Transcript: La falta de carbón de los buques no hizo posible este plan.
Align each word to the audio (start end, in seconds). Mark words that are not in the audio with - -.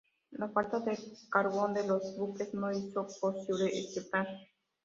La 0.31 0.47
falta 0.49 0.79
de 0.79 0.97
carbón 1.29 1.75
de 1.75 1.85
los 1.85 2.15
buques 2.17 2.55
no 2.55 2.71
hizo 2.71 3.07
posible 3.21 3.69
este 3.71 4.01
plan. 4.01 4.25